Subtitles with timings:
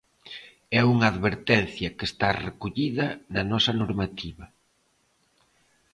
[0.79, 4.45] É unha advertencia que está recollida na nosa normativa.